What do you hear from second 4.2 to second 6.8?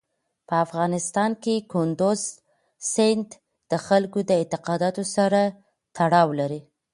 د اعتقاداتو سره تړاو لري.